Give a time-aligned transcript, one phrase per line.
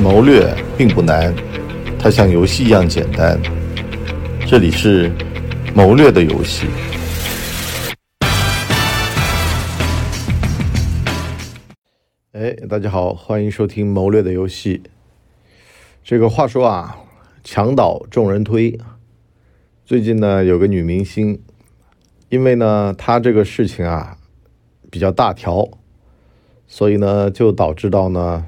[0.00, 1.32] 谋略并不难，
[1.98, 3.40] 它像游戏一样简单。
[4.46, 5.10] 这里是
[5.72, 6.66] 谋略的游戏。
[12.32, 14.82] 哎，大家好，欢迎收听谋略的游戏。
[16.02, 16.96] 这个话说啊，
[17.44, 18.78] 墙倒众人推。
[19.86, 21.40] 最近呢，有个女明星，
[22.28, 24.18] 因为呢，她这个事情啊
[24.90, 25.68] 比较大条，
[26.66, 28.46] 所以呢，就导致到呢，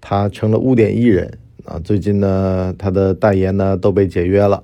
[0.00, 1.78] 他成了污点艺人啊。
[1.80, 4.62] 最近呢，他的代言呢都被解约了。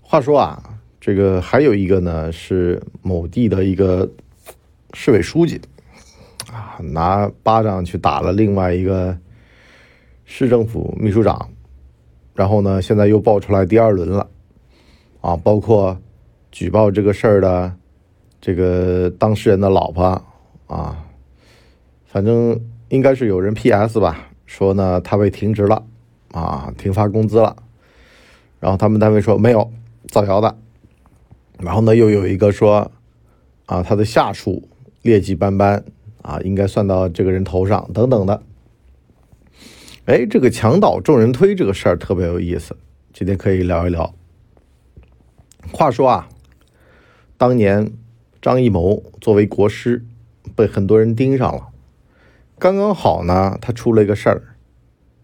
[0.00, 0.62] 话说啊，
[1.00, 4.10] 这个还有一个呢，是某地的一个
[4.92, 5.60] 市委书记
[6.52, 9.16] 啊，拿巴掌去打了另外一个。
[10.26, 11.50] 市政府秘书长，
[12.34, 14.26] 然后呢，现在又爆出来第二轮了，
[15.20, 15.96] 啊，包括
[16.50, 17.70] 举报这个事儿的
[18.40, 20.04] 这个当事人的老婆
[20.66, 21.04] 啊，
[22.06, 22.58] 反正
[22.94, 25.84] 应该是有人 P.S 吧，说呢他被停职了，
[26.30, 27.56] 啊，停发工资了，
[28.60, 29.68] 然后他们单位说没有
[30.06, 30.56] 造谣的，
[31.58, 32.92] 然后呢又有一个说
[33.66, 34.68] 啊他的下属
[35.02, 35.84] 劣迹斑斑
[36.22, 38.40] 啊，应该算到这个人头上等等的。
[40.04, 42.76] 哎，这个墙倒众人推这个事儿特别有意思，
[43.12, 44.14] 今天可以聊一聊。
[45.72, 46.28] 话说啊，
[47.36, 47.90] 当年
[48.40, 50.04] 张艺谋作为国师
[50.54, 51.70] 被很多人盯上了，
[52.64, 54.40] 刚刚好呢，他出了一个事儿，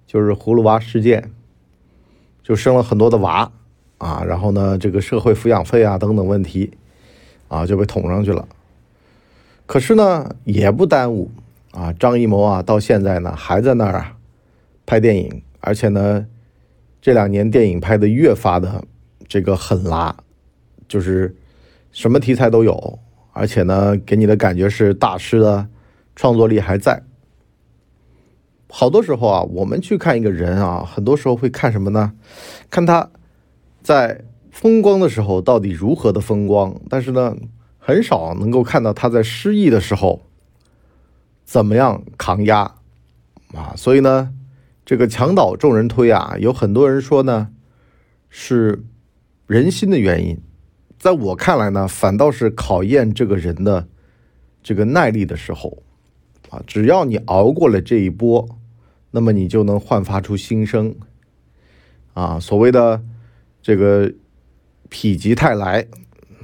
[0.06, 1.30] 就是葫芦娃事件，
[2.42, 3.50] 就生了很多的娃
[3.96, 6.76] 啊，然后呢，这个社会抚养费啊等等问题
[7.48, 8.46] 啊就被捅上去了。
[9.64, 11.30] 可是呢，也不耽误
[11.70, 14.18] 啊，张艺谋啊，到现在呢还在那儿啊。
[14.84, 16.26] 拍电影，而且呢，
[17.00, 18.84] 这两年电影拍的越发的
[19.26, 20.14] 这个狠辣，
[20.86, 21.34] 就是
[21.90, 22.98] 什么题材都有，
[23.32, 25.66] 而且呢，给你的感觉是大师的
[26.14, 27.02] 创作力还在。
[28.70, 32.12] 好多时候啊，我们去看一个人啊，很多时候会看什么呢？
[32.70, 33.10] 看他
[33.82, 37.36] 在风光的时候到底如何的风光，但是呢，
[37.78, 40.22] 很少能够看到他在失意的时候
[41.44, 42.76] 怎么样抗压
[43.52, 44.32] 啊，所以呢。
[44.82, 47.50] 这个墙倒众人推啊，有很多人说呢，
[48.28, 48.82] 是
[49.46, 50.36] 人心的原因。
[50.98, 53.86] 在我看来呢，反倒是考验这个人的
[54.64, 55.80] 这个耐力的时候
[56.48, 56.60] 啊。
[56.66, 58.48] 只要你熬过了这一波，
[59.10, 60.94] 那么你就能焕发出新生
[62.14, 62.38] 啊。
[62.38, 63.02] 所谓的
[63.62, 64.12] 这个
[64.90, 65.86] 否极泰来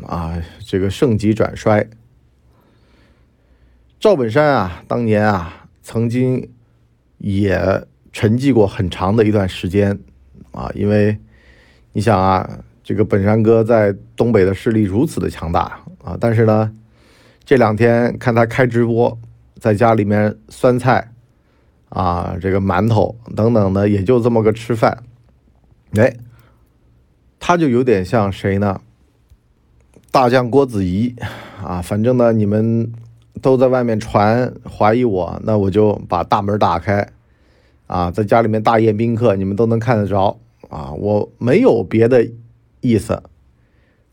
[0.07, 1.89] 啊，这个盛极转衰。
[3.99, 6.51] 赵本山啊，当年啊，曾经
[7.19, 7.87] 也。
[8.13, 9.99] 沉寂过很长的一段时间，
[10.51, 11.19] 啊，因为
[11.93, 16.73] 你想啊，这个本山哥在东北的势力如此的强大啊，但是呢，
[17.45, 19.19] 这两天看他开直播，
[19.57, 21.13] 在家里面酸菜
[21.89, 25.05] 啊，这个馒头等等的，也就这么个吃饭，
[25.95, 26.17] 哎，
[27.39, 28.81] 他就有点像谁呢？
[30.11, 31.15] 大将郭子仪
[31.63, 32.93] 啊，反正呢，你们
[33.43, 37.09] 都在外面传怀疑我，那我就把大门打开。
[37.87, 40.91] 啊，在家里面大宴宾客，你们都能看得着啊！
[40.91, 42.29] 我没有别的
[42.81, 43.23] 意思，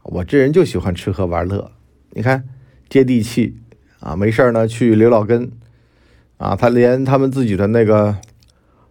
[0.03, 1.71] 我这人就喜欢吃喝玩乐。
[2.11, 2.47] 你看，
[2.87, 3.57] 接地气
[3.99, 5.51] 啊，没事呢去刘老根
[6.37, 8.17] 啊，他连他们自己的那个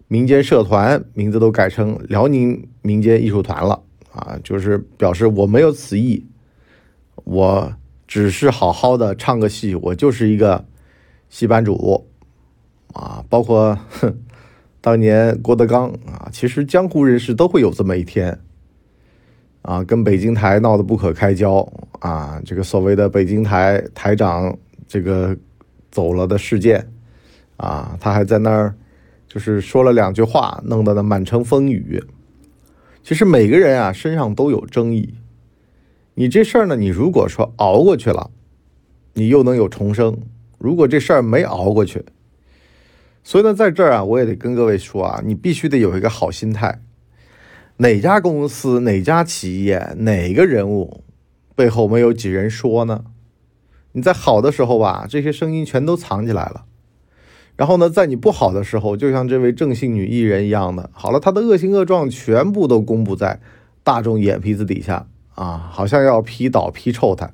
[0.09, 3.83] 民间社团名字都改成辽宁民间艺术团了
[4.13, 6.27] 啊，就是表示我没有此意，
[7.25, 7.73] 我
[8.07, 10.65] 只是好好的唱个戏，我就是一个
[11.29, 12.07] 戏班主
[12.93, 14.17] 啊，包括哼。
[14.85, 18.37] 当年郭德纲啊，其实江湖人士都会有这么一天
[19.63, 25.37] 啊，跟北京台闹得不可开交啊，这个所谓的北京台台长这个
[25.93, 26.92] 走了的事件
[27.62, 28.75] 啊，他还在那儿
[29.28, 32.03] 就是说了两句话，弄得那满城风雨。
[33.05, 35.15] 其实每个人啊身上都有争议，
[36.15, 38.31] 你这事儿呢，你如果说熬过去了，
[39.15, 40.15] 你又能有重生；
[40.59, 42.05] 如果这事儿没熬过去，
[43.23, 46.81] 所以呢，在这儿啊，我也得跟各位说啊，你必须得有一个好心态。
[47.76, 51.05] 哪家公司、哪家企业、哪个人物
[51.55, 53.05] 背后没有几人说呢？
[53.93, 56.64] 你在好的时候吧，这些声音全都藏起来了。
[57.56, 63.40] 然后呢，在你不好的时候，就像这位正性女艺人一样的，好了，她的恶行恶状全部都公布在
[63.82, 67.31] 大众眼皮子底下啊，好像要批倒、批臭她。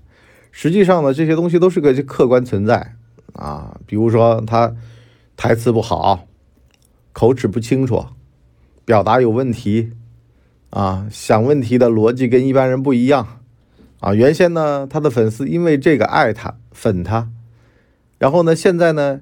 [0.50, 2.94] 实际上呢，这些东西都是个客观存在
[3.32, 4.74] 啊，比如说她。
[5.40, 6.26] 台词不好，
[7.12, 8.04] 口齿不清楚，
[8.84, 9.92] 表达有问题，
[10.70, 13.38] 啊，想问题的逻辑跟一般人不一样，
[14.00, 17.30] 啊，原先呢，他的粉丝因为这个爱他、粉他，
[18.18, 19.20] 然后呢，现在呢，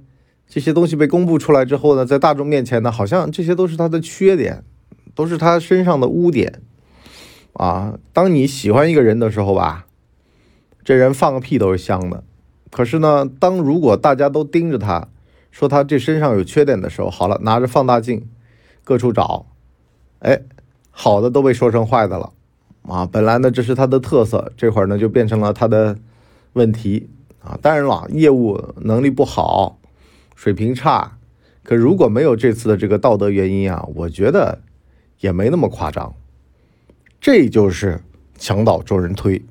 [0.48, 4.62] 这些东西被公布出来之后呢，在大众面前呢，好像这些都是他的缺点，
[5.14, 6.62] 都是他身上的污点
[7.54, 7.98] 啊。
[8.12, 9.86] 当你喜欢一个人的时候吧，
[10.84, 12.22] 这人放个屁都是香的。
[12.70, 15.08] 可是呢，当如果大家都盯着他，
[15.50, 18.28] 说他这身上有缺点的时候，好了，拿着放大镜，
[18.84, 19.46] 各处找，
[20.20, 20.42] 哎，
[20.90, 22.32] 好的都被说成坏的了
[22.82, 23.04] 啊。
[23.04, 25.98] 本来呢，这是他的特色，这会儿呢就变成了他的
[26.52, 27.10] 问题
[27.42, 27.58] 啊。
[27.60, 29.78] 当然了，业务能力不好。
[30.36, 31.18] 水平差，
[31.64, 34.60] 可如果没有这次的这个道德原因啊，我觉得
[35.18, 36.14] 也没那么夸张。
[37.20, 38.02] 这就是
[38.38, 39.42] 墙倒众人推。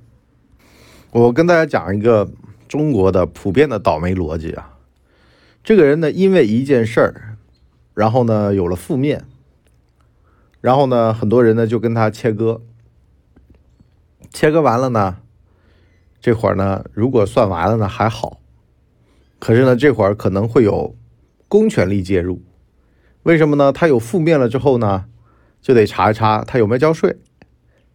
[1.11, 2.31] 我跟大家讲一个
[2.67, 4.77] 中国的普遍的倒霉逻辑啊。
[5.63, 7.37] 这个人呢，因为一件事儿，
[7.95, 9.25] 然后呢有了负面，
[10.61, 12.61] 然后呢很多人呢就跟他切割，
[14.29, 15.17] 切割完了呢，
[16.21, 18.39] 这会儿呢如果算完了呢还好。
[19.37, 20.95] 可是呢，这会儿可能会有
[21.47, 22.41] 公权力介入，
[23.23, 23.71] 为什么呢？
[23.71, 25.05] 他有负面了之后呢，
[25.61, 27.17] 就得查一查他有没有交税，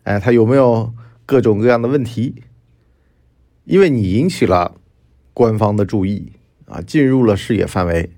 [0.04, 0.92] 哎，他有没有
[1.26, 2.42] 各种各样的问题？
[3.64, 4.76] 因为你引起了
[5.32, 6.32] 官方的注意
[6.66, 8.10] 啊，进入了视野范围，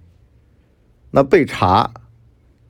[1.12, 1.92] 那被查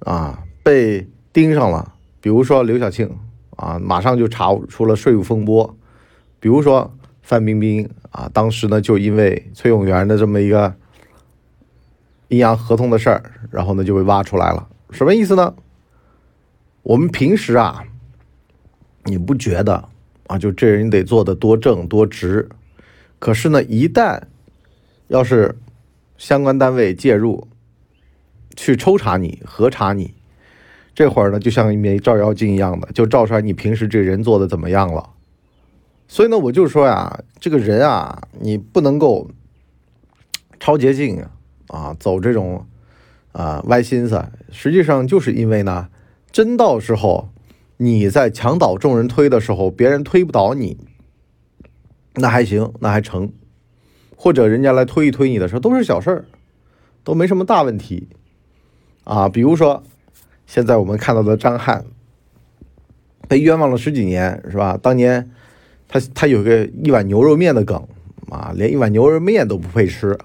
[0.00, 1.94] 啊，被盯上了。
[2.20, 3.10] 比如说刘晓庆
[3.56, 5.76] 啊，马上就查出了税务风波，
[6.38, 6.94] 比如说。
[7.22, 10.74] 范冰冰啊，当时呢就因为崔永元的这么一个
[12.28, 14.68] 阴阳合同的事儿，然后呢就被挖出来了。
[14.90, 15.54] 什么意思呢？
[16.82, 17.84] 我们平时啊，
[19.04, 19.88] 你不觉得
[20.26, 22.48] 啊，就这人得做的多正多直，
[23.18, 24.22] 可是呢，一旦
[25.08, 25.56] 要是
[26.18, 27.46] 相关单位介入
[28.56, 30.14] 去抽查你、核查你，
[30.94, 35.10] 这会儿呢就像一枚照妖镜一样的，就照出来你平时这人做的怎么样了。
[36.12, 39.30] 所以呢，我就说呀，这个人啊，你不能够
[40.60, 41.24] 超捷径
[41.68, 42.66] 啊，走这种
[43.32, 44.22] 啊歪心思。
[44.50, 45.88] 实际上就是因为呢，
[46.30, 47.30] 真到时候
[47.78, 50.76] 你在墙倒众人推的时候，别人推不倒你，
[52.16, 53.32] 那还行，那还成。
[54.14, 56.26] 或者人家来推一推你的时候，都是小事儿，
[57.02, 58.08] 都没什么大问题
[59.04, 59.30] 啊。
[59.30, 59.82] 比如说，
[60.46, 61.86] 现在我们看到的张翰
[63.26, 64.76] 被冤枉了十几年，是吧？
[64.76, 65.30] 当年。
[65.92, 67.86] 他他有个一碗牛肉面的梗
[68.30, 70.18] 啊，连一碗牛肉面都不配吃。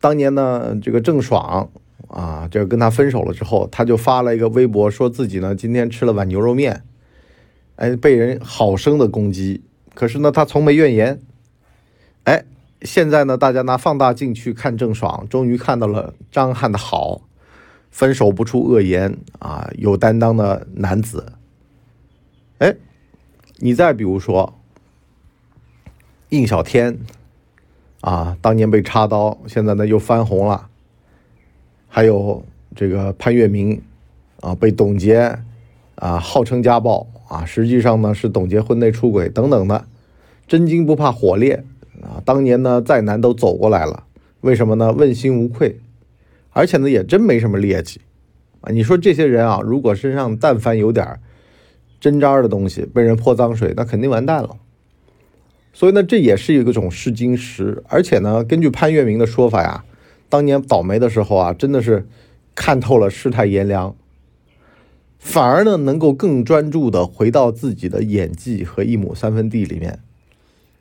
[0.00, 1.68] 当年呢，这个郑爽
[2.08, 6.82] 啊，这跟他分手了之后，他就发了一个微博，说自己呢今天吃了碗牛肉面，
[7.74, 9.62] 哎，被人好生的攻击。
[9.94, 11.20] 可是呢，他从没怨言。
[12.24, 12.44] 哎，
[12.80, 17.20] 现在呢，大家拿放大镜去看郑爽，终于看到了张翰的好，
[17.90, 21.32] 分手不出恶言啊，有担当的男子。
[23.58, 24.54] 你再比如说，
[26.28, 26.98] 印小天
[28.02, 30.68] 啊，当年被插刀，现在呢又翻红了。
[31.88, 32.44] 还有
[32.74, 33.80] 这个潘粤明
[34.40, 35.38] 啊，被董洁
[35.94, 39.86] 啊号称家暴啊，实际上呢是董洁婚内出轨等等的。
[40.46, 41.64] 真金不怕火炼
[42.02, 44.04] 啊，当年呢再难都走过来了，
[44.42, 44.92] 为什么呢？
[44.92, 45.80] 问心无愧，
[46.50, 48.02] 而且呢也真没什么劣迹
[48.60, 48.70] 啊。
[48.70, 51.18] 你说这些人啊，如果身上但凡有点
[52.00, 54.56] 针扎的东西被人泼脏水，那肯定完蛋了。
[55.72, 57.82] 所以呢，这也是一个种试金石。
[57.88, 59.84] 而且呢，根据潘粤明的说法呀，
[60.28, 62.06] 当年倒霉的时候啊，真的是
[62.54, 63.94] 看透了世态炎凉，
[65.18, 69.98] 反而呢，能够更专注的回到自己的演技和一亩三分地里面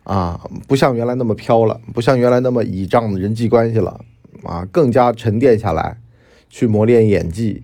[0.03, 3.99] 啊，不像原来那么飘了，不像原来那么倚仗人际关系了
[4.43, 5.97] 啊，更加沉淀下来，
[6.49, 7.63] 去磨练演技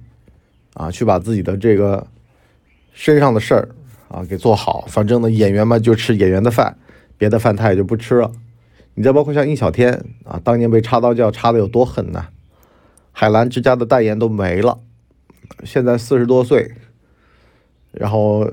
[0.73, 2.07] 啊，去把自己的这个。
[2.93, 3.69] 身上的事儿
[4.09, 4.85] 啊，给做好。
[4.87, 6.77] 反正呢，演员嘛就吃演员的饭，
[7.17, 8.31] 别的饭他也就不吃了。
[8.93, 12.27] 你再包括像印小天啊，当年被插刀教插的有多狠呢？
[13.11, 14.79] 海澜之家的代言都没了，
[15.63, 16.75] 现在四十多岁，
[17.91, 18.51] 然后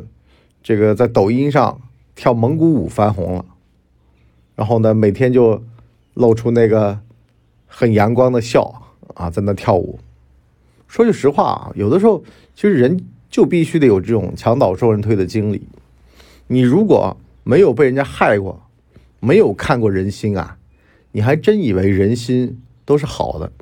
[0.62, 1.80] 这个在抖音上
[2.14, 3.44] 跳蒙古舞翻红了，
[4.54, 5.62] 然后呢，每天就
[6.14, 7.00] 露出那个
[7.66, 8.82] 很阳光的笑
[9.14, 9.98] 啊，在那跳舞。
[10.86, 12.22] 说句实话啊，有的时候
[12.54, 13.04] 其实人。
[13.30, 15.66] 就必须得有这种墙倒众人推的经历。
[16.46, 18.62] 你如果没有被人家害过，
[19.20, 20.58] 没有看过人心啊，
[21.12, 23.52] 你还真以为人心都是好的。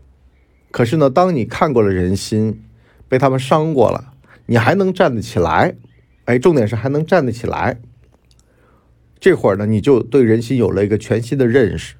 [0.70, 2.62] 可是呢，当你看过了人心，
[3.08, 4.12] 被他们伤过了，
[4.46, 5.74] 你还能站得起来？
[6.26, 7.80] 哎，重点是还能站得起来。
[9.18, 11.94] 这会儿呢，你就对人心有了一个全新的认识。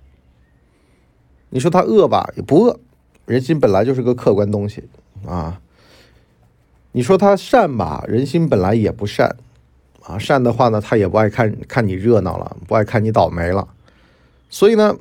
[1.51, 2.81] 你说他恶吧，也不恶，
[3.25, 4.85] 人心本来就是个客观东西
[5.25, 5.61] 啊。
[6.97, 9.37] 你说他善吧，人心本来也不善，
[10.03, 13.69] 啊，善的话呢，他也不爱看看你热闹了，不爱看你倒霉了，
[14.49, 14.97] 所以呢，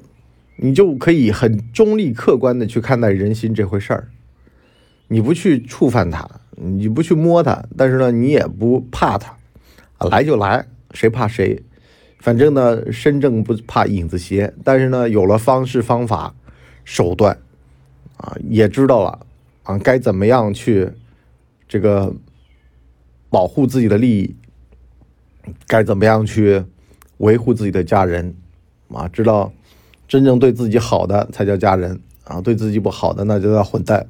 [0.57, 4.09] 你就可以很中立客观的去看待人心这回事儿。
[5.07, 9.37] 你不去触犯它，你不去摸它，但是呢，你也不怕它，
[9.97, 11.63] 啊，来就来，谁怕谁？
[12.19, 14.53] 反正呢，身正不怕影子斜。
[14.65, 16.35] 但是呢，有了方式方法、
[16.83, 17.37] 手段，
[18.17, 19.25] 啊，也知道了
[19.63, 20.91] 啊，该怎么样去
[21.67, 22.13] 这个
[23.29, 24.35] 保护自己的利益，
[25.67, 26.63] 该怎么样去
[27.17, 28.35] 维护自己的家人，
[28.89, 29.51] 啊，知道
[30.07, 34.07] 真正对自己好的才叫家人啊，对自己不好的那就叫混蛋。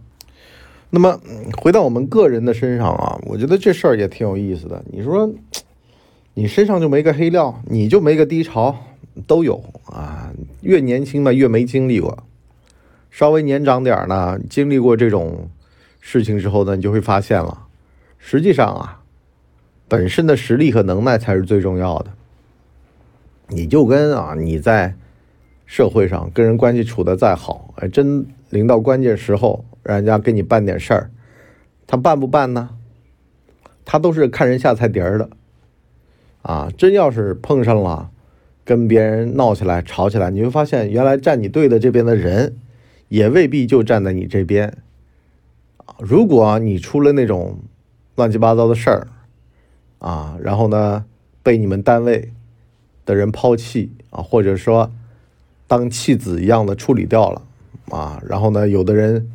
[0.90, 1.20] 那么
[1.58, 4.84] 回到我们个人的身上啊，我觉得这事儿也挺有意思的。
[4.92, 5.30] 你说
[6.34, 8.76] 你身上就没个黑料，你就没个低潮，
[9.26, 10.32] 都有啊。
[10.62, 12.16] 越年轻嘛，越没经历过；
[13.10, 15.50] 稍微年长点儿呢，经历过这种
[16.08, 17.66] 事情之后呢，你就会发现了，
[18.20, 19.02] 实际上啊，
[19.88, 22.12] 本身的实力和能耐才是最重要的。
[23.48, 24.94] 你就跟啊，你在
[25.66, 29.66] 社会上跟人关系处的再好，哎，真临到关键时候。
[29.82, 31.12] 让人家给你办点事儿，
[31.86, 32.70] 他办不办呢？
[33.84, 35.30] 他都是看人下菜碟儿的，
[36.42, 38.10] 啊，真要是碰上了，
[38.64, 42.56] 跟别人闹起来、吵起来，你会发现，原来站你队的这边的人，
[43.10, 44.76] 也未必就站在你这边。
[46.00, 47.60] 如果你出了那种
[48.16, 49.08] 乱七八糟的事儿，
[50.00, 51.06] 啊，然后呢，
[51.42, 52.32] 被你们单位
[53.06, 54.92] 的人抛弃啊，或者说
[55.68, 57.42] 当弃子一样的处理掉了，
[57.90, 59.30] 啊，然后呢，有的人。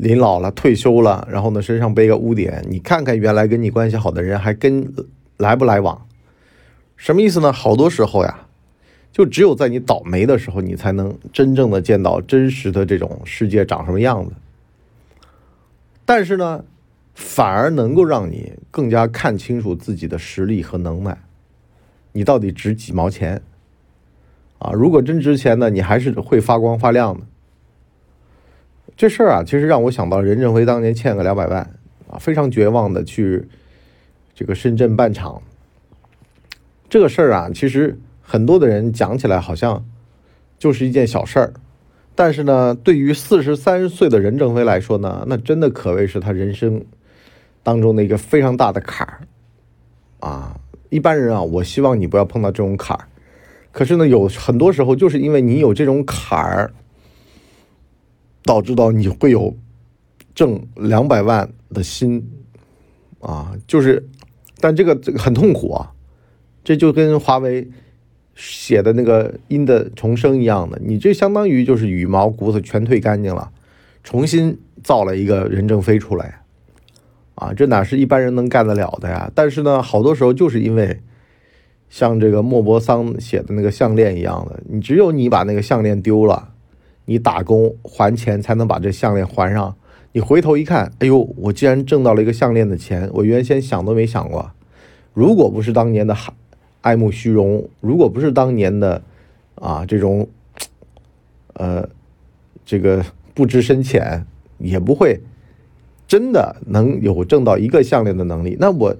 [0.00, 4.90] 临老了，退休了，然后呢，身上背个污点，你看看原来跟你关系好的人还跟
[5.36, 6.06] 来不来往？
[6.96, 7.52] 什么意思呢？
[7.52, 8.46] 好多时候呀，
[9.12, 14.32] 就只有在你倒霉的时候，你才能真正的见到真实的这种世界长什么样子。
[16.12, 16.64] 但是呢，
[17.14, 21.16] 反而能够让你更加看清楚自己的实力和能耐，
[22.10, 23.40] 你到底值几毛钱？
[24.58, 27.24] 啊，如果真值钱呢，你还是会发光发亮的。
[28.96, 31.60] 这事儿啊，其实让我想到任正非当年欠个两百万
[32.08, 33.46] 啊，非常绝望的去
[34.34, 35.40] 这个深圳办厂。
[36.88, 39.86] 这个事儿啊，其实很多的人讲起来好像
[40.58, 41.52] 就是一件小事儿，
[42.20, 46.84] 但是呢，对于四十三岁的任正非来说呢，那真的可谓是他人生
[47.62, 49.20] 当中的一个非常大的坎儿
[50.18, 50.60] 啊。
[50.90, 53.08] 一般人啊，我希望你不要碰到这种坎儿，
[53.72, 56.70] 可是呢，有很多时候就是因为你有这种坎儿。
[58.42, 59.54] 导致到你会有
[60.34, 62.26] 挣两百万的心
[63.20, 64.08] 啊，就是，
[64.60, 65.92] 但这个这个很痛苦啊，
[66.64, 67.68] 这就跟华为
[68.40, 73.50] 写的那个音的重生一样的，你这相当于就是羽毛骨头全退干净了，
[74.02, 76.40] 重新造了一个任正非出来
[77.34, 79.30] 啊，这哪是一般人能干得了的呀？
[79.34, 81.00] 但是呢，好多时候就是因为
[81.90, 86.48] 像这个莫泊桑写的那个项链一样的，你只有你把那个项链丢了。
[87.06, 89.74] 你打工还钱才能把这项链还上。
[90.12, 94.52] 你回头一看，哎呦，我竟然挣到了一个项链的钱，我原先想都没想过。
[95.12, 96.14] 如果不是当年的
[96.80, 99.02] 爱慕虚荣，如果不是当年的
[99.54, 100.28] 啊这种
[101.54, 101.88] 呃
[102.64, 104.26] 这个不知深浅，
[104.58, 105.20] 也不会
[106.06, 108.56] 真的能有挣到一个项链的能力。
[108.58, 108.96] 那我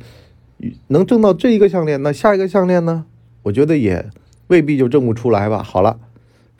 [0.88, 3.06] 能挣到这一个项链，那下一个项链呢？
[3.42, 4.10] 我觉得也
[4.48, 5.62] 未必就挣不出来吧。
[5.62, 5.98] 好了。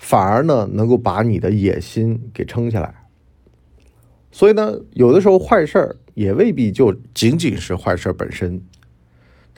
[0.03, 2.95] 反而呢，能够把你的野心给撑起来。
[4.33, 8.63] 所以呢，有的时候坏事儿也未必就仅仅是坏事本身，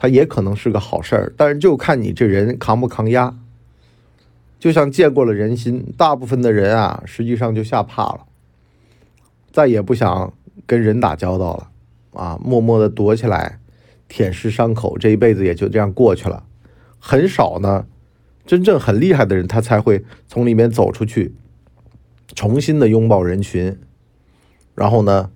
[0.03, 1.33] 它也可能是个好事儿。
[1.37, 3.33] 但是就看你这人扛不扛压。
[4.59, 8.25] 就像见过了人心，大部分的人啊，实际上就吓怕了，
[9.53, 10.33] 再也不想
[10.65, 11.69] 跟人打交道了
[12.21, 13.59] 啊，默默的躲起来，
[14.09, 16.43] 舔舐伤口，这一辈子也就这样过去了。
[16.99, 17.85] 很少呢。
[18.45, 21.33] 真正很厉害的人，他才会从里面走出去，
[22.35, 23.79] 重新的拥抱人群，
[24.75, 25.31] 然后呢，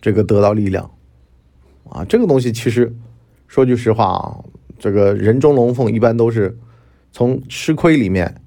[0.00, 0.90] 这个得到力量，
[1.88, 2.92] 啊，这个东西其实
[3.54, 4.42] 说句实话啊，
[4.80, 6.58] 这个人中龙凤一般都是
[7.12, 8.42] 从吃亏里面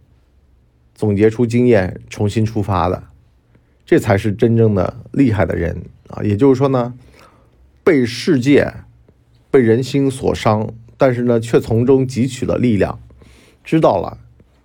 [0.93, 3.03] 总结出经验，重新出发的，
[3.85, 6.21] 这才是真正的厉害的人啊。
[6.23, 6.93] 也就是说呢，
[7.85, 8.73] 被世界、
[9.49, 12.99] 被人心所伤，但是呢，却从中汲取了力量。
[13.63, 14.17] 知道了，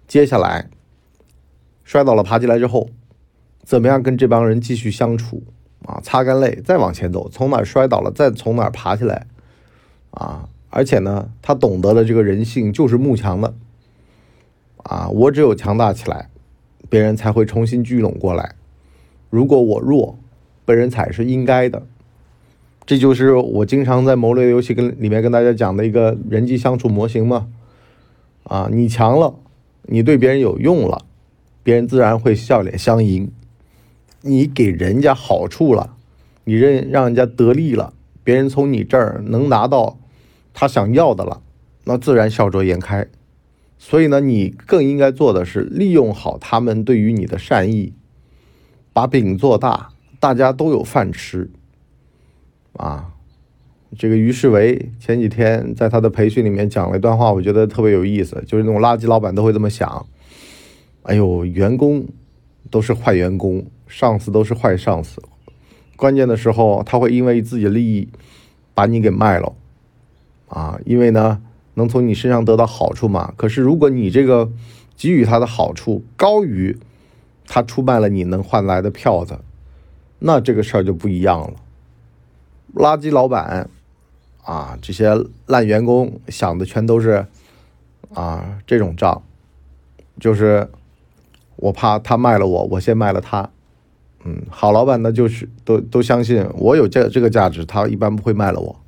[0.09, 0.69] 接下来
[1.85, 2.91] 摔倒了爬起来之后，
[3.63, 5.45] 怎么样跟这帮人继续相处
[5.85, 6.01] 啊？
[6.03, 9.29] 擦干泪再往前走，从哪摔倒了再从哪爬起来
[10.13, 10.49] 啊！
[10.71, 13.55] 而且呢，他懂得了这个人性就是慕强的
[14.85, 15.09] 啊！
[15.11, 16.31] 我只有强大起来，
[16.89, 18.55] 别人才会重新聚拢过来。
[19.29, 20.19] 如果我弱，
[20.65, 21.83] 被人踩是应该的。
[22.85, 27.49] 这就是我经常在谋略游戏跟里面跟大家讲的一个人际相处模型嘛。
[28.45, 29.35] 啊，你强了，
[29.83, 31.05] 你对别人有用了，
[31.63, 33.31] 别人自然会笑脸相迎。
[34.23, 35.97] 你给人家好处了，
[36.45, 37.93] 你认让人家得利了，
[38.25, 39.99] 别人从你这儿能拿到
[40.53, 41.43] 他想要的了，
[41.85, 43.07] 那自然笑逐颜开。
[43.79, 47.93] 所以呢，你更应该做的是利用好他们对于你的善意，
[48.93, 49.89] 把饼做大，
[50.21, 51.51] 大家都有饭吃。
[52.75, 53.13] 啊，
[53.99, 60.07] 这个于世维前几天在他的培训里面讲了一段话，我觉得特别有意思，就是那种垃圾老板都会这么想。
[61.03, 62.07] 哎呦，员工
[62.71, 65.21] 都是坏员工，上司都是坏上司，
[65.97, 68.09] 关键的时候他会因为自己的利益
[68.73, 69.53] 把你给卖了。
[70.53, 71.43] 啊，因为呢。
[71.75, 73.33] 能从你身上得到好处嘛？
[73.35, 74.53] 可是如果你这个
[74.95, 76.79] 给予他的好处高于
[77.47, 79.39] 他出卖了你能换来的票子，
[80.19, 81.55] 那这个事儿就不一样了。
[82.75, 83.71] 垃圾老板
[84.45, 85.15] 啊，这些
[85.47, 87.27] 烂员工想的全都是
[88.13, 89.23] 啊这种账，
[90.21, 90.69] 就是
[91.57, 93.49] 我怕他卖了我，我先卖了他。
[94.25, 98.82] 嗯，好老板呢，就是都都相信我有这这个价值，他一般不会卖了我。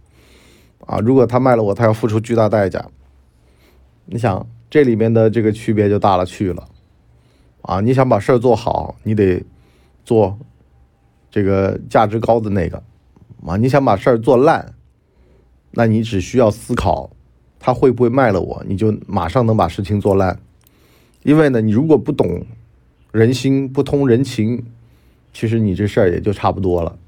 [0.86, 2.86] 啊，如果他卖了我，他要付出巨大代价。
[4.06, 6.68] 你想，这里面的这个区别就大了去了。
[7.62, 9.42] 啊，你想把事儿做好，你得
[10.04, 10.38] 做
[11.30, 12.82] 这个价值高的那个。
[13.46, 14.74] 啊，你想把事儿做烂，
[15.70, 17.10] 那你只需要思考
[17.58, 20.38] 他会不会卖了我，你就马上能把事情做烂。
[21.22, 22.44] 因为呢，你如果不懂
[23.10, 24.66] 人心，不通人情，
[25.32, 26.98] 其实你这事儿也就差不多了。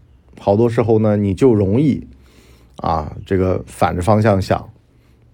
[0.41, 2.07] 好多时候呢，你就容易。
[2.77, 4.69] 啊，这个反着方向想，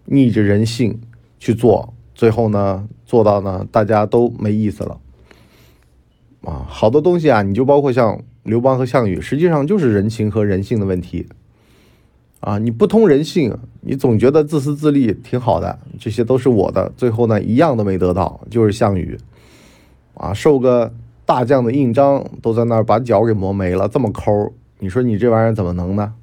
[0.04, 1.00] 逆着人性
[1.38, 4.98] 去做，最后呢，做到呢，大家都没意思了。
[6.42, 11.26] 啊，好多东西啊，你就包括像刘邦和项羽，实际上就是人情和人性的问题。
[12.40, 19.16] 啊，你不通人性，你总觉得自私自利挺好的，这些都是我的，最后呢，一样都没得到，就是项羽，
[20.14, 20.92] 啊，受个
[21.24, 26.14] 大将的印章，都在那儿把脚给磨没了，这么抠，你说你这玩意儿怎么能呢？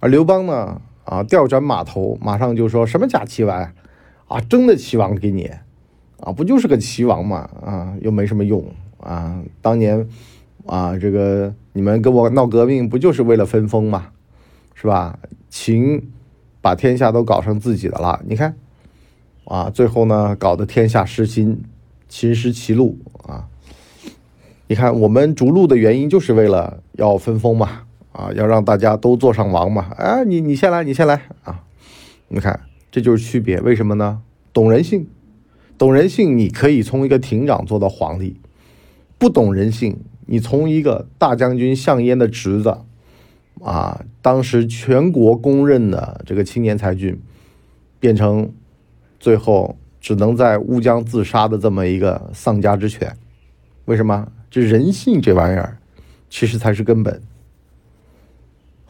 [0.00, 0.80] 而刘邦呢？
[1.04, 3.72] 啊，调转马头，马上就说什么假齐王，
[4.26, 5.50] 啊，真的齐王给你，
[6.20, 7.48] 啊，不就是个齐王嘛？
[7.64, 8.62] 啊，又没什么用
[9.00, 9.42] 啊。
[9.62, 10.06] 当年
[10.66, 14.08] 啊，这个你们跟我闹革命，不就是为了分封嘛？
[14.74, 15.18] 是吧？
[15.48, 16.10] 秦
[16.60, 18.54] 把天下都搞成自己的了，你看
[19.46, 21.62] 啊，最后呢，搞得天下失心，
[22.06, 23.48] 秦失其路啊。
[24.66, 27.84] 你看我们逐鹿的原因，就是为了要分封嘛。
[28.12, 29.92] 啊，要让大家都坐上王嘛？
[29.96, 31.64] 哎，你你先来，你先来啊！
[32.28, 33.60] 你看，这就是区别。
[33.60, 34.22] 为什么呢？
[34.52, 35.06] 懂人性，
[35.76, 38.40] 懂人性，你可以从一个亭长做到皇帝；
[39.18, 42.78] 不懂人性，你从一个大将军项燕的侄子，
[43.62, 47.20] 啊，当时全国公认的这个青年才俊，
[48.00, 48.52] 变成
[49.20, 53.16] 最后只能在乌江自杀的这么一个丧家之犬。
[53.84, 54.32] 为什么？
[54.50, 55.78] 这人性这玩意儿，
[56.30, 57.22] 其实才是根本。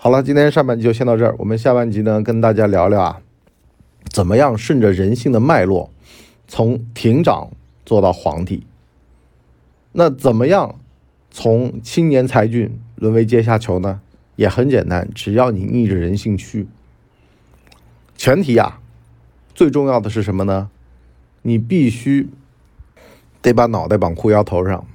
[0.01, 1.35] 好了，今天上半集就先到这儿。
[1.41, 3.21] 我们下半集呢，跟大家聊聊啊，
[4.05, 5.91] 怎么样顺着人性的脉络，
[6.47, 7.51] 从亭长
[7.85, 8.65] 做到皇帝。
[9.91, 10.79] 那怎么样
[11.33, 14.01] 从青年才俊沦为阶下囚呢？
[14.37, 16.69] 也很简单，只要你逆着人性去。
[18.17, 18.81] 前提啊，
[19.53, 20.71] 最重要的是什么呢？
[21.43, 22.29] 你必须
[23.43, 24.87] 得把脑袋绑裤腰头上。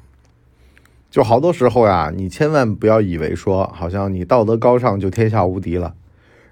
[1.13, 5.93] 就好多时候呀，你千万不要以为说，好像你道德高尚就天下无敌了。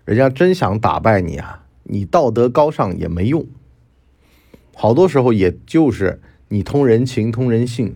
[0.06, 3.44] 人家真想打败你啊，你道德高尚也没用。
[4.76, 7.96] 好多时候，也就是你通人情、通人性，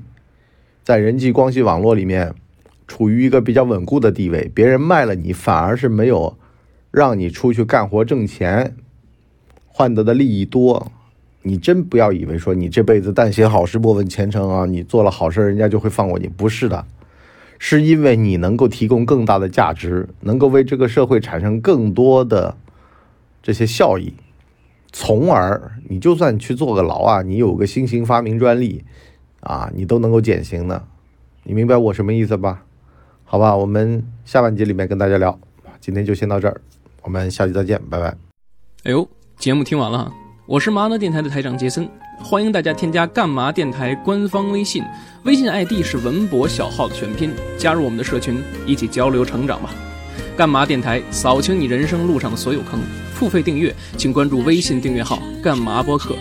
[0.83, 2.33] 在人际关系网络里面
[2.87, 6.35] 处于一个比较稳固的地位，别人卖了你，反而是没有
[6.89, 8.75] 让你出去干活挣钱，
[9.67, 10.91] 换得的利益多。
[11.47, 16.83] 你真不要以为说你这辈子但行好事莫问前程啊，你做了好事人家就会放过你，不是的，
[17.59, 22.57] 是因为你能够提供更大的价值，能够为这个社会产生更多的
[23.43, 24.15] 这些效益，
[24.91, 28.83] 从而你就算去坐个牢啊，你有个新型发明专利
[29.41, 30.83] 啊，你都能够减刑的，
[31.43, 32.63] 你明白我什么意思吧？
[33.23, 35.39] 好吧，我们下半集里面跟大家聊，
[35.79, 36.59] 今天就先到这儿，
[37.03, 38.17] 我们下期再见，拜拜。
[38.83, 40.24] 哎呦，节目听完了。
[40.47, 44.83] 我是麻辣电台的台长杰森，欢迎大家添加干嘛电台官方微信，
[45.23, 49.73] 微信 ID 是文博小号的全拼，加入我们的社群，一起交流成长吧。
[50.37, 52.79] 干嘛电台扫清你人生路上的所有坑，
[53.15, 56.15] 付费订阅请关注微信订阅号干嘛播客。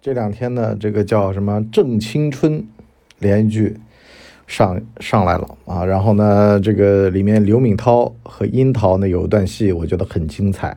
[0.00, 2.64] 这两天呢，这个叫什么正青春
[3.18, 3.76] 连续剧。
[4.50, 10.76] 上上来了啊，然后呢，这个里面刘敏涛和樱桃呢有一段戏，我觉得很精彩。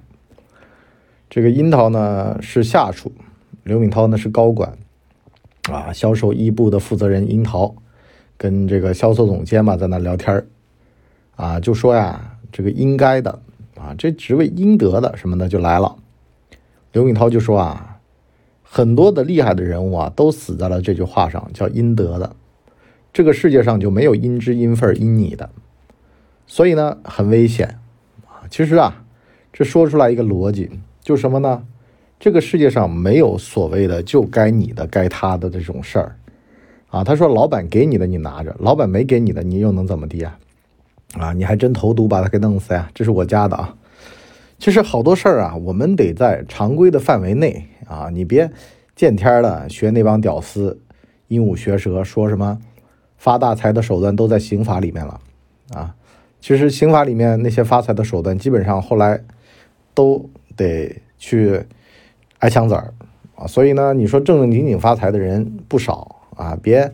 [1.27, 3.11] 这个樱桃呢是下属，
[3.63, 4.77] 刘敏涛呢是高管，
[5.71, 7.73] 啊，销售一部的负责人樱桃
[8.37, 10.45] 跟这个销售总监嘛在那聊天
[11.35, 13.39] 啊，就说呀，这个应该的
[13.75, 15.95] 啊，这职位应得的什么的就来了。
[16.91, 17.97] 刘敏涛就说啊，
[18.61, 22.35] 很多的厉害的人物啊都死在了这句话上，叫应得的。
[23.13, 25.49] 这个世界上就没有因知因份因你的，
[26.47, 27.79] 所以呢很危险
[28.25, 28.43] 啊。
[28.49, 29.05] 其实啊，
[29.53, 30.69] 这说出来一个逻辑。
[31.03, 31.63] 就什么呢？
[32.17, 36.15] 这个世界上没有所谓的就该你的该他的这种事儿，
[36.87, 40.39] 啊，他说老板给你的你拿着，老板没给你的你又能怎么地啊？
[41.19, 42.89] 啊，你还真投毒把他给弄死呀？
[42.93, 43.75] 这是我家的啊。
[44.57, 48.49] 其实好多事儿啊，我们得在常规的范围内啊，你别
[48.95, 50.79] 见天儿的学那帮屌丝，
[51.27, 52.57] 鹦鹉学舌，说什么
[53.23, 55.19] 发大财的手段都在刑法里面了
[55.73, 55.95] 啊。
[56.41, 59.21] 其实刑法里面那些发财的手段，基本上后来
[59.93, 60.29] 都。
[60.55, 61.59] 得去
[62.37, 62.93] 挨枪子儿
[63.35, 66.91] 啊，所以呢，你说正正经经发财的人不少啊，别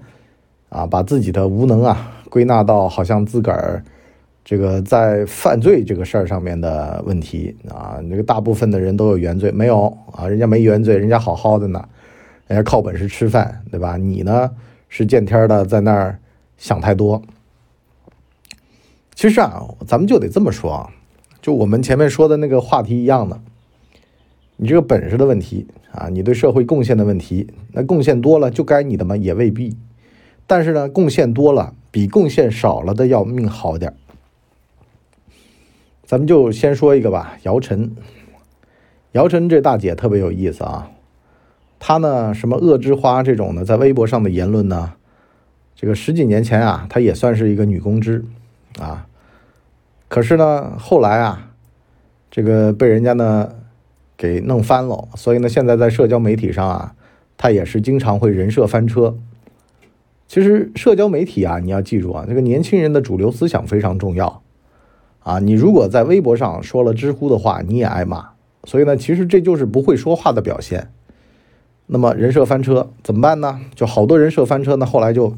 [0.70, 3.84] 啊把自己的无能啊归纳到好像自个儿
[4.46, 8.00] 这个在犯罪这个事儿上面的问题啊。
[8.04, 10.26] 那个大部分的人都有原罪，没有啊？
[10.26, 11.86] 人家没原罪，人家好好的呢，
[12.48, 13.98] 人家靠本事吃饭，对吧？
[13.98, 14.50] 你呢
[14.90, 16.20] 是见天的在那儿
[16.58, 17.22] 想太多。
[19.16, 20.90] 其实啊，咱们就得这么说啊。
[21.42, 23.40] 就我们前面说的那个话题一样的，
[24.58, 29.16] 你这个本事的问题啊，你对社会贡献的问题，那贡献多了就该你的吗？
[29.16, 29.78] 也未必。
[30.46, 33.96] 但是呢，贡献多了比贡献少了的要命好点儿
[36.04, 37.96] 咱们就先说一个吧，姚晨。
[39.12, 40.92] 姚晨这大姐特别有意思啊，
[41.80, 44.94] 她呢什么恶之花这种的，在微博上的言论呢，
[45.76, 48.26] 这个十几年前啊，她也算是一个女公知
[48.80, 49.08] 啊。
[50.08, 51.52] 可是呢，后来啊，
[52.30, 53.50] 这个被人家呢
[54.18, 56.96] 给弄翻了，所以呢，现在在社交媒体上啊，
[57.38, 59.18] 他也是经常会人设翻车。
[60.28, 64.44] 其实社交媒体啊，你要记住啊，这个年轻人的主流思想非常重要
[65.24, 65.40] 啊。
[65.40, 68.32] 你如果在微博上说了知乎的话，你也挨骂。
[68.66, 70.92] 所以呢，其实这就是不会说话的表现。
[71.92, 73.60] 那么人设翻车怎么办呢？
[73.76, 75.36] 就好多人设翻车呢，后来就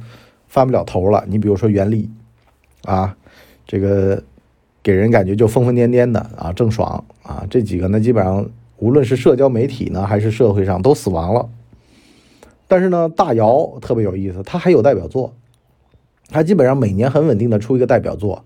[0.47, 1.23] 翻不了头了。
[1.27, 2.09] 你比如说袁立
[2.83, 3.15] 啊，
[3.65, 4.21] 这个。
[4.83, 11.47] 给人感觉就疯疯癫癫的啊，郑爽啊，这几个呢，基本上无论是社交媒体呢，还是社会上都死亡了。
[12.67, 15.35] 但是呢，大姚特别有意思，他还有代表作，
[16.29, 18.43] 他基本上每年很稳定的出一个代表作。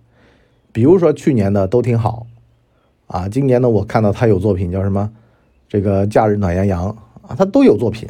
[0.73, 2.27] 比如说去年的都挺好
[3.07, 5.09] 啊，今年呢，我看到他有作品叫什么？
[5.69, 8.09] 这个假日暖洋洋啊，他都有作品。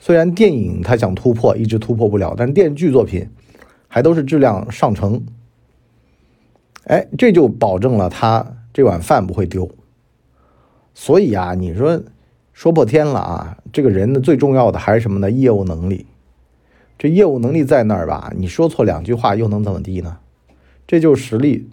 [0.00, 3.28] 虽然电影他想突破，一直突破不了，但电视剧作品
[3.86, 5.24] 还都是质量上乘。
[6.84, 9.70] 哎，这就保证了他这碗饭不会丢。
[10.94, 12.02] 所以啊，你说
[12.52, 15.30] 说破天了啊，这个人的最重要的还是什么呢？
[15.30, 16.06] 业务能力。
[16.98, 18.32] 这业务能力在那儿吧？
[18.36, 20.18] 你说错两句话又能怎么地呢？
[20.86, 21.70] 这就是实力。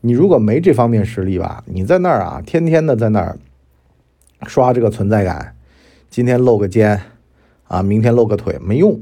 [0.00, 3.38] 你如果没这方面实力吧，你在那儿啊，天天的在那儿
[4.46, 5.56] 刷这个存在感，
[6.10, 7.02] 今天露个肩
[7.68, 9.00] 啊，明天露个腿，没用。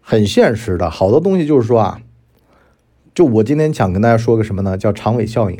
[0.00, 2.00] 很现实的，好多东西就是说啊。
[3.14, 4.76] 就我今天想跟大家说个什么呢？
[4.76, 5.58] 叫长尾效应。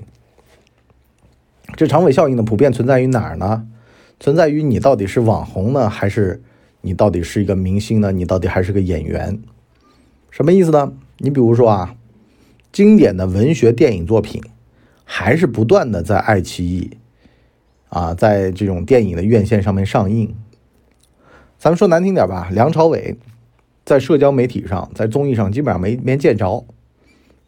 [1.77, 3.68] 这长尾效应呢，普遍存在于哪儿呢？
[4.18, 6.42] 存在于你到底是网红呢，还是
[6.81, 8.11] 你到底是一个明星呢？
[8.11, 9.40] 你到底还是个演员？
[10.31, 10.92] 什么意思呢？
[11.18, 11.94] 你比如说啊，
[12.73, 14.42] 经典的文学电影作品，
[15.05, 16.90] 还是不断的在爱奇艺
[17.94, 20.35] 啊，在这种电影的院线上面上映。
[21.59, 23.16] 咱们说难听点吧，梁朝伟
[23.85, 26.64] 在社交媒体上，在综艺上基本上没没见着。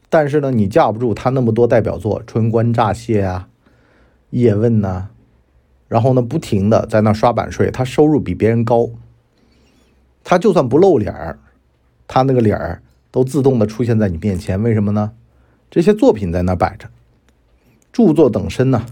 [0.09, 3.49] 但是呢，你架不住他那么多代表作，《春光乍泄》啊，
[4.31, 5.09] 《叶问》呐，
[5.89, 8.89] 然后呢，不停的在那刷版税，他收入比别人高。
[10.23, 11.41] 他就算不露脸儿，
[12.07, 12.81] 他那个脸儿
[13.11, 15.11] 都自动的出现在你面前，为什么呢？
[15.69, 16.89] 这些作品在那摆着，
[17.93, 18.87] 著作等身呢。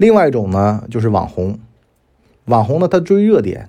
[0.00, 1.58] 另外一种呢，就是网红，
[2.46, 3.68] 网红呢，他追热点。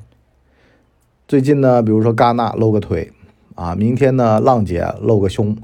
[1.27, 3.11] 最近呢，比如说戛纳露个腿
[3.55, 5.57] 啊，明天呢，浪姐露个胸。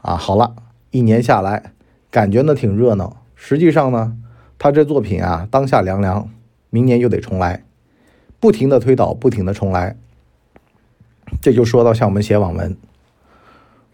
[0.00, 0.54] 啊，好了，
[0.90, 1.74] 一年下来，
[2.10, 3.18] 感觉呢挺热闹。
[3.34, 4.16] 实际上呢，
[4.58, 6.30] 他这作品啊，当下凉凉，
[6.70, 7.62] 明年又得重来，
[8.40, 9.98] 不停的推倒，不停的重来。
[11.42, 12.74] 这就说到像我们写网文，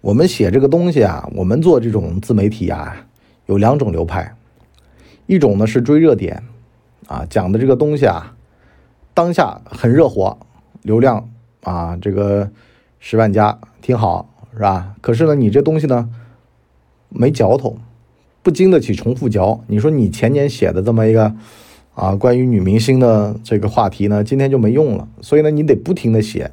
[0.02, 3.08] 我们写这个东西啊，我们做这种自媒体啊，
[3.46, 4.35] 有两种流派，
[5.26, 6.42] 一种呢是追热点，
[7.06, 8.34] 啊，讲的这个东西啊，
[9.14, 10.38] 当下很热火，
[10.82, 11.28] 流量
[11.62, 12.50] 啊，这个
[12.98, 14.32] 十万加挺好。
[14.58, 14.94] 是吧？
[15.02, 16.08] 可是呢，你这东西呢，
[17.10, 17.76] 没嚼头，
[18.42, 19.60] 不经得起重复嚼。
[19.66, 21.34] 你说你前年写的这么一个
[21.92, 25.06] 啊关于女明星的这个话题呢，今天就没用了。
[25.20, 26.52] 所以呢，你得不停的写，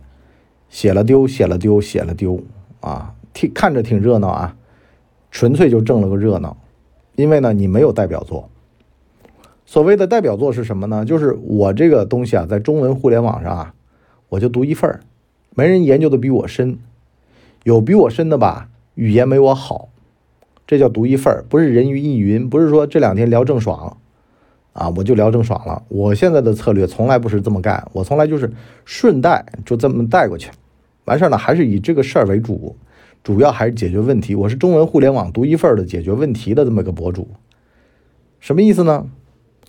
[0.67, 2.43] 写了丢，写了丢，写了丢
[2.81, 4.57] 啊，挺看着挺热闹啊，
[5.31, 6.57] 纯粹就挣了个热闹。
[7.15, 8.49] 因为呢，你没有代表作。
[9.73, 11.03] 所谓的代表作是什么呢？
[11.03, 13.73] 就是我这个东西啊，在中文互联网上啊，
[14.29, 14.99] 我就独一份儿，
[15.55, 16.77] 没人研究的比我深，
[17.63, 19.89] 有比我深的吧，语言没我好。
[20.67, 23.97] 这叫独一份儿，不是人云亦云，不是说这两天聊郑爽，
[24.73, 25.81] 啊，我就聊郑爽了。
[25.87, 28.53] 我现在的策略从来不是这么干，我从来就是
[28.85, 30.51] 顺带就这么带过去，
[31.05, 32.75] 完事儿呢还是以这个事儿为主，
[33.23, 34.35] 主要还是解决问题。
[34.35, 37.27] 我是中文互联网独一份儿的解决问题的这么个博主，
[38.39, 39.09] 什么意思呢？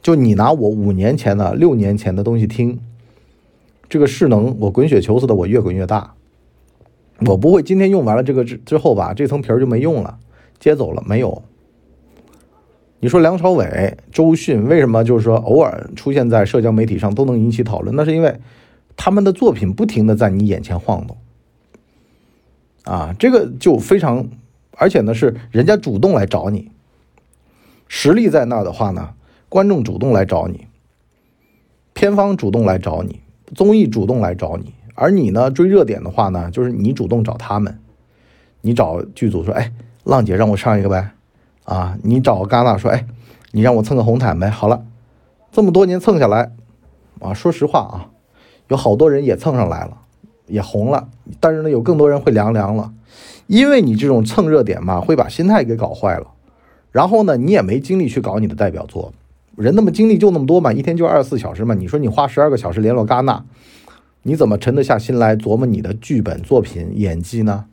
[0.04, 2.78] 就你拿我五年前的、六年前的东西听，
[3.88, 6.12] 这个势能，我滚雪球似的，我越滚越大。
[7.26, 10.18] 我不会今天用完了这个之之后吧，这层皮儿就没用了。
[10.60, 11.42] 接走了没有？
[13.00, 17.96] 你说梁朝伟、周迅为什么就是说偶尔出现在社交媒体上都能引起讨论？
[17.96, 18.38] 那是因为
[18.98, 21.16] 他们的作品不停的在你眼前晃动，
[22.82, 24.28] 啊，这个就非常，
[24.72, 26.70] 而且呢是人家主动来找你，
[27.88, 29.14] 实力在那儿的话呢，
[29.54, 30.66] 观众主动来找你，
[31.92, 33.20] 片方主动来找你，
[33.54, 37.78] 综艺主动来找你，而你呢追热点的话呢，就是你主动找他们，
[38.62, 39.72] 你找剧组说，哎。
[40.02, 41.12] 浪姐让我上一个呗，
[41.62, 43.06] 啊，你找戛纳说，哎，
[43.52, 44.50] 你让我蹭个红毯呗。
[44.50, 44.84] 好了，
[45.52, 46.50] 这么多年蹭下来，
[47.20, 48.10] 啊，说实话啊，
[48.66, 49.98] 有好多人也蹭上来了，
[50.48, 52.92] 也红了，但是呢，有更多人会凉凉了，
[53.46, 56.26] 因为你这种蹭热点嘛，会把心态给搞坏了。
[56.90, 59.12] 然后呢，你也没精力去搞你的代表作，
[59.56, 61.74] 人那么精力就那么多嘛，一天就二十四小时嘛。
[61.74, 63.44] 你说你花十二个小时联络戛纳，
[64.22, 67.66] 你怎么沉得下心来琢磨你的剧本、作品、演技呢？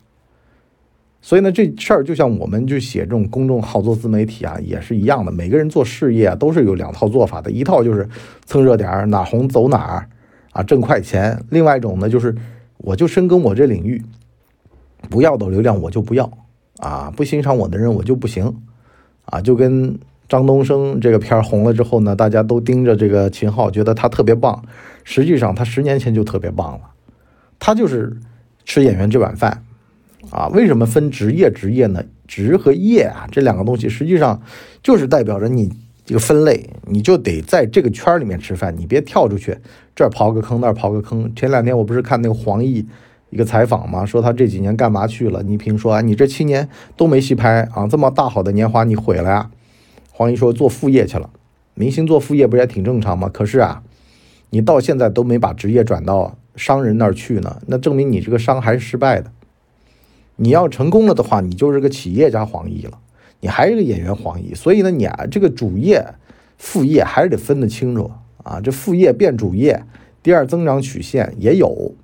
[1.23, 5.31] 所以呢，这事儿就像我们就写这种公众号做自媒体啊，也是一样的。
[5.31, 7.51] 每个人做事业啊，都是有两套做法的。
[7.51, 8.09] 一套就是
[8.45, 10.09] 蹭热点儿，哪红走哪儿
[10.51, 12.35] 啊，挣快钱；另外一种呢，就是
[12.77, 14.03] 我就深耕我这领域，
[15.11, 16.31] 不要的流量我就不要
[16.79, 18.51] 啊，不欣赏我的人我就不行
[19.25, 19.39] 啊。
[19.39, 19.99] 就跟
[20.31, 24.63] 张东升这个片儿红了之后呢，大家都盯着这个秦昊，觉得他特别棒。
[25.03, 26.91] 实际上他十年前就特别棒了，
[27.59, 28.15] 他就是
[28.63, 29.65] 吃演员这碗饭。
[30.29, 32.01] 啊，为什么分职业职业呢？
[32.29, 34.41] 职和业啊，这两个东西实际上
[34.81, 35.69] 就是代表着你
[36.05, 39.57] 这个分类，你就得在这个圈里面吃饭，你别跳出去，
[39.93, 41.29] 这儿刨个坑，那儿刨个坑。
[41.35, 42.85] 前两天我不是看那个黄奕
[43.31, 44.05] 一个采访吗？
[44.05, 45.43] 说他这几年干嘛去了？
[45.43, 49.49] 倪萍说啊，你这七年都没戏拍啊，这么大好的年华你毁了呀？
[50.21, 51.31] 黄奕说做副业去了，
[51.73, 53.27] 明星做副业不也挺正常吗？
[53.27, 53.81] 可是啊，
[54.51, 59.31] 你到现在都没把职业转到商人那儿去呢，那证明你这个商还是失败的。
[60.35, 62.99] 你要成功了的话，你就是个企业家黄奕了，
[63.39, 64.55] 你还是个演员黄奕。
[64.55, 66.05] 所以呢，你啊，这个主业、
[66.55, 68.11] 副业还是得分得清楚
[68.43, 68.61] 啊。
[68.61, 69.83] 这副业变主业，
[70.21, 71.95] 第二增长曲线也有，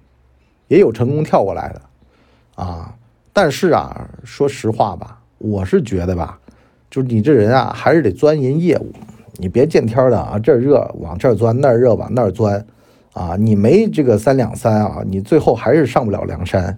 [0.69, 2.95] 也有成功跳过来的啊。
[3.31, 6.39] 但是啊，说实话吧，我是觉得吧，
[6.89, 8.91] 就是你这人啊，还是得钻研业务，
[9.37, 12.65] 你别见天的啊，这热往这儿钻，那儿热往那儿钻
[13.13, 13.35] 啊。
[13.37, 16.77] 你没这个三两三啊，你最后还是上不了梁山。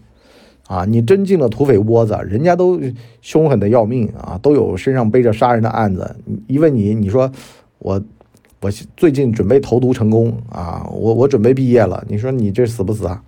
[0.67, 2.79] 啊，你真进了土匪窝子，人家都
[3.21, 6.15] 凶狠的要命啊，都有身上背着杀人的案子。
[6.45, 7.31] 一问你，你说
[7.79, 7.99] 我
[8.61, 12.05] 我最近准备投毒成功啊，我我准备毕业了。
[12.07, 13.23] 你说你这死不死啊？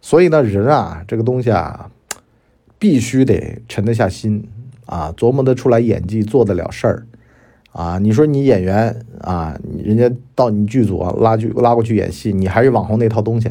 [0.00, 1.88] 所以呢，人啊，这个东西啊，
[2.80, 4.44] 必须得沉得下心
[4.86, 7.06] 啊，琢磨得出来演技，做得了事儿
[7.70, 7.98] 啊。
[7.98, 13.50] 你说你演员啊，人家到你剧组拉剧拉过去演戏，你还是网红那套东西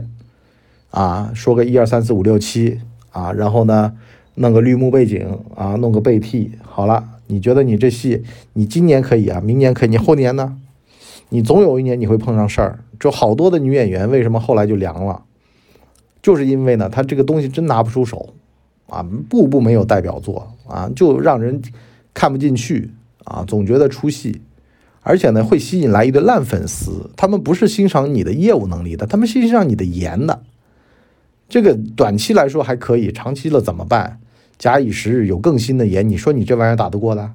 [0.89, 2.80] 啊，说个一二三四五六七。
[3.15, 3.93] 啊，然后呢，
[4.34, 10.58] 弄个绿幕背景啊，弄个背替，好了，你觉得你这戏，你今年可以啊，明年可以，你后年呢？
[11.30, 12.80] 你总有一年你会碰上事儿。
[13.00, 15.24] 就好多的女演员为什么后来就凉了，
[16.21, 18.34] 就是因为呢，她这个东西真拿不出手
[18.88, 21.62] 啊，步步没有代表作啊，就让人
[22.13, 22.91] 看不进去
[23.24, 24.41] 啊，总觉得出戏，
[25.02, 30.41] 而且呢，会吸引来一堆烂粉丝，他们不是欣赏你的业务能力的，他们欣赏你的颜的。
[31.48, 34.19] 这个短期来说还可以，长期了怎么办？
[34.58, 37.34] 假以时日，有更新的颜，你说你这玩意儿打得过的？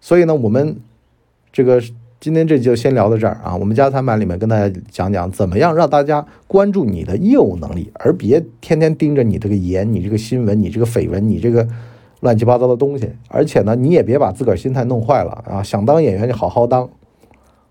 [0.00, 0.76] 所以呢，我们
[1.52, 1.82] 这个
[2.18, 3.56] 今天这就先聊到这儿啊。
[3.56, 11.66] 我们加餐版里面跟大家讲讲，怎么样让大家关注你的业务能力，而别天天盯着你这个盐、你这个新闻、你这个绯闻、你这个
[12.20, 13.10] 乱七八糟的东西。
[13.28, 15.62] 而且呢，你也别把自个儿心态弄坏了啊！
[15.62, 16.88] 想当演员就好好当。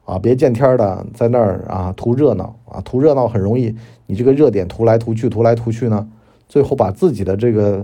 [0.05, 6.08] 啊，别见天儿的在那儿啊图热闹啊，图热闹很容易，你这个热点图来图去，图来图去呢，
[6.47, 7.84] 最后把自己的这个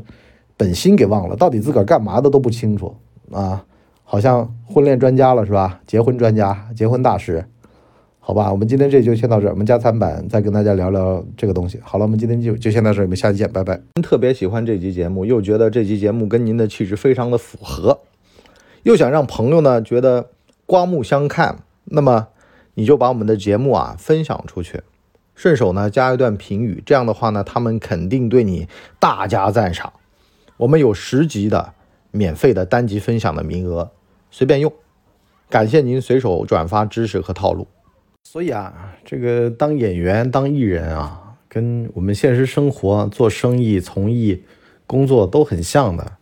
[0.55, 2.95] 本心给忘了，到底自个儿干嘛的都不清楚
[3.31, 3.65] 啊。
[4.11, 5.79] 好像婚恋专家了是吧？
[5.87, 7.45] 结婚专家，结婚大师。
[8.19, 11.79] 好吧，我们今天这就先到这儿，我们加餐版再跟大家聊聊这个东西。
[11.81, 13.79] 好了，我们今天就就先到这儿，我们下期见，拜拜。
[14.03, 18.01] 特别喜欢这期节目，又觉得这期节目跟您的气质非常的符合，
[18.83, 20.27] 又想让朋友呢觉得
[20.65, 22.27] 刮目相看，那么
[22.73, 24.81] 你就把我们的节目啊分享出去，
[25.35, 28.67] 顺手呢加一段评语，这样的话呢，他们肯定对你
[28.99, 29.93] 大加赞赏。
[30.57, 31.71] 我们有十集的
[32.11, 33.89] 免费的单集分享的名额，
[34.31, 34.73] 随便用。
[35.49, 37.67] 感谢您随手转发知识和套路。
[38.23, 44.43] 所以啊，这个当演员、当艺人啊，跟我们现实生活做生意、从艺
[44.87, 46.13] 工作都很像的。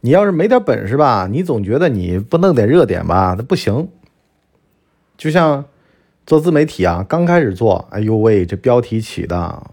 [0.00, 3.88] 你要是没点本事吧，你总觉得你不弄点热点吧，那不行。
[5.16, 5.64] 就像
[6.26, 9.70] 做自媒体啊，刚开始做，哎呦喂，这标题起的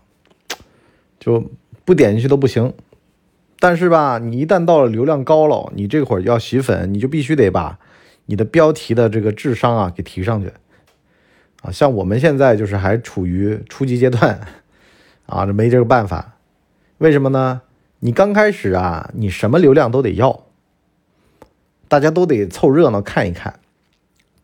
[1.20, 1.44] 就
[1.86, 2.74] 不点进去都不行。
[3.62, 7.78] 但是吧，你一旦到了流量高了，你这会儿要洗粉，你就必须得把
[8.26, 10.52] 你的标题的这个智商啊给提上去。
[11.62, 14.42] 啊，像我们现在就是还处于初级阶段，
[15.28, 16.38] 啊，这没这个办法。
[16.98, 17.62] 为什么呢？
[18.00, 20.48] 你刚开始啊，你什么流量都得要，
[21.88, 23.60] 大家都得凑热闹看一看。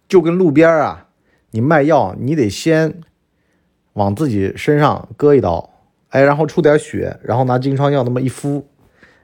[0.08, 1.08] 就跟路边啊，
[1.50, 3.02] 你卖药，你得先
[3.94, 5.72] 往自己身上割一刀，
[6.10, 8.68] 哎，然后出点血，然后拿金疮药那么一敷，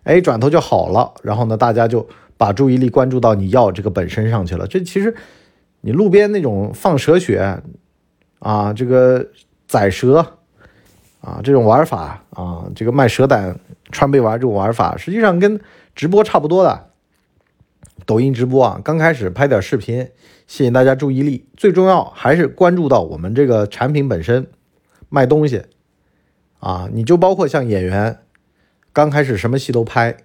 [0.03, 1.13] 哎，转头就好了。
[1.23, 4.67] 然后呢，大家就把注意力关注到你药这个本身上去了。
[4.67, 5.15] 这其实
[5.81, 7.61] 你路边那种放蛇血。
[8.39, 9.25] 啊，这个
[9.69, 10.17] 宰蛇
[11.21, 13.57] 啊，这种玩法啊，这个卖蛇胆、
[13.89, 15.61] 川贝丸这种玩法，实际上跟
[15.95, 16.89] 直播差不多的。
[18.05, 20.09] 抖音直播啊，刚开始拍点视频，
[20.45, 24.45] 吸引大家注意力，最重要还是关注到我们这个产品本身，
[25.07, 25.63] 卖东西
[26.59, 26.89] 啊。
[26.91, 28.22] 你就包括像演员，
[28.93, 30.15] 刚开始什么戏都拍，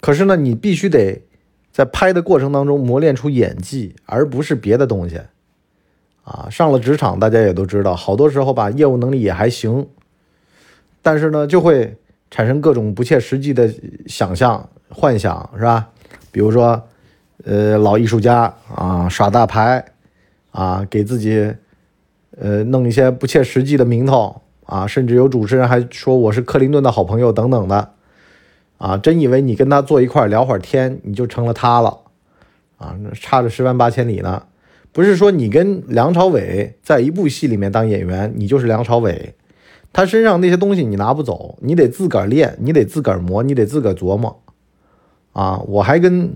[0.00, 1.22] 可是呢，你必须得
[1.70, 5.20] 在拍的过程当中磨练出演技，而不是别的东西。
[6.24, 9.86] 啊，上了职场，大家也都知道，好多时候吧，业务能力也还行，
[11.02, 11.96] 但是呢，就会
[12.30, 13.68] 产生各种不切实际的
[14.06, 15.90] 想象、幻想，是吧？
[16.30, 16.80] 比如说，
[17.44, 19.84] 呃，老艺术家啊，耍大牌，
[20.52, 21.52] 啊，给自己，
[22.38, 24.40] 呃，弄一些不切实际的名头，
[24.72, 27.90] 啊，甚至有主持人还说我是克林顿的好朋友等等的，
[28.78, 31.98] 啊，真以为你跟他坐一块聊会儿天，你就成了他了，
[32.78, 34.44] 啊，差着十万八千里呢。
[34.90, 39.34] 不是说你跟梁朝伟在一部戏里面当演员，你就是梁朝伟，
[39.92, 44.42] 他身上那些东西你拿不走，你得自个儿练，你得自个儿磨，你得自个儿琢磨。
[45.34, 46.34] 啊，我还跟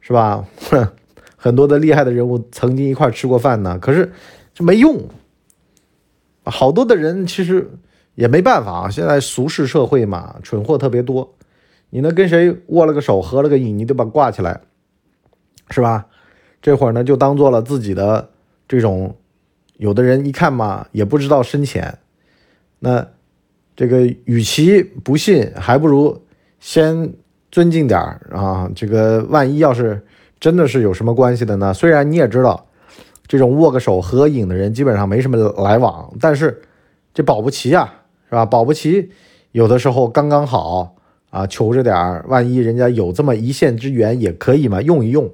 [0.00, 0.44] 是吧，
[1.38, 4.10] 很多的厉害的人物曾经一块吃过饭呢，可是
[4.52, 5.00] 这没用。
[6.46, 7.70] 好多的人其实
[8.14, 11.34] 也没办法啊，现在俗世社会嘛，蠢货特别多，
[11.90, 14.60] 你能跟谁握了个手，合了个影，你得把挂起来，
[15.70, 16.06] 是吧？
[16.62, 18.30] 这会儿呢，就当做了自己的
[18.66, 19.16] 这种，
[19.76, 21.98] 有的人一看嘛，也不知道深浅。
[22.78, 23.06] 那
[23.74, 26.24] 这个与其不信，还不如
[26.58, 27.12] 先
[27.50, 28.70] 尊敬点儿啊。
[28.74, 30.04] 这个万一要是
[30.40, 31.74] 真的是有什么关系的呢？
[31.74, 32.66] 虽然你也知道，
[33.26, 36.62] 这种握个手合影的人基本上没什么来往，但是
[37.12, 37.92] 这保不齐啊，
[38.28, 38.44] 是吧？
[38.44, 39.10] 保不齐
[39.52, 40.94] 有的时候刚刚好
[41.30, 45.30] 啊，求着点儿，万一人家有这么一线之缘，也可以嘛，用一用。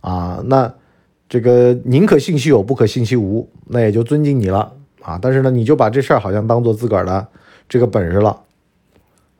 [0.00, 0.72] 啊，那
[1.28, 4.72] 这个宁可信其有，不可信其无，那也就尊敬你了
[5.02, 5.18] 啊。
[5.20, 7.26] 但是呢，你就把这事儿好像当做自个儿的
[7.68, 8.40] 这个本事了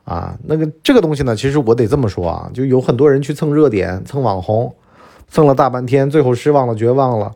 [0.03, 0.37] 啊。
[0.43, 4.73] 那个这个东西呢，其实我得这么说啊，就有很多人去蹭热点、蹭网红，
[5.27, 7.33] 蹭了大半天，最后失望了、绝望了。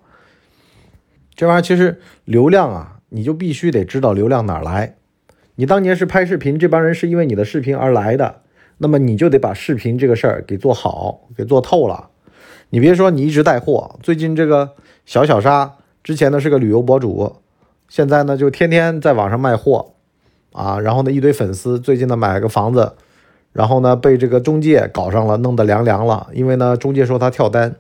[1.36, 4.96] 这玩意儿其实流量啊，你就必须得知道流量哪儿来。
[5.56, 8.42] 你当年是拍视频，这帮人是因为你的视频而来的，
[8.78, 12.10] 那么你就得把视频这个事儿给做好，给做透了。
[12.70, 13.98] 你别说，你一直带货。
[14.02, 14.72] 最近这个
[15.06, 17.38] 小小沙之前呢是个旅游博主，
[17.88, 19.94] 现在呢就天天在网上卖货
[20.52, 20.80] 啊。
[20.80, 22.94] 然后呢一堆粉丝，最近呢买了个房子，
[23.54, 26.28] 然后呢被这个中介搞上了，弄得凉凉了。
[26.34, 27.76] 因为呢中介说他跳单，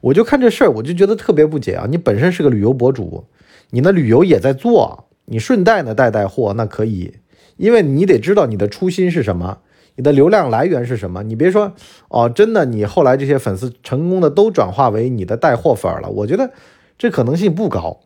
[0.00, 1.86] 我就看这事儿，我就觉得特别不解啊。
[1.88, 3.24] 你本身是个旅游博主，
[3.70, 7.14] 你的旅游也在做，你顺带呢带带货那可以，
[7.56, 9.58] 因为你得知道你的初心是什么。
[9.96, 11.22] 你的流量来源是什么？
[11.24, 11.74] 你别说
[12.08, 16.08] 哦，真的，你后来这些粉丝成功的都转化为你的带货粉了。
[16.08, 16.52] 我觉得
[16.96, 18.00] 这可能性不高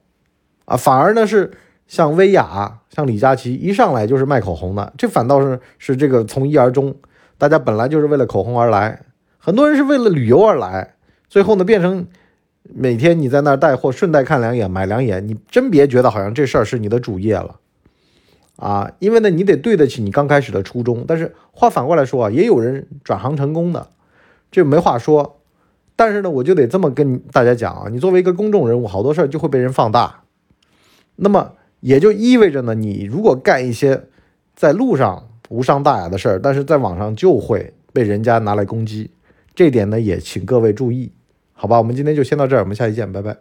[0.64, 1.52] 啊，反而呢是
[1.86, 6.96] 像薇娅、像李佳琦一上来就是卖口红的，这反倒是是这个从一而终。
[7.38, 9.02] 大家本来就是为了口红而来，
[9.38, 10.93] 很多人是为了旅游而来，
[11.34, 12.06] 最后呢变成
[12.62, 17.58] 每天你在那儿带货，顺带看两眼，买两眼，你真别觉得好像这事儿是你的主业了。
[18.54, 21.04] 啊，因为呢，你得对得起你刚开始的初衷。
[21.08, 23.88] 但是话反过来说啊，也有人转行成功的，
[24.52, 25.40] 这没话说。
[25.96, 30.22] 但是呢，我就得这么跟大家讲啊，你作为一个公众人物，好多事儿就会被人放大。
[31.16, 34.04] 那么也就意味着呢，你如果干一些
[34.54, 39.10] 在路上无伤大雅的事儿，但是在网上就会被人家拿来攻击。
[39.56, 41.12] 这点呢，也请各位注意，
[41.54, 41.78] 好吧？
[41.78, 43.32] 我们今天就先到这儿，我们下期见，拜拜。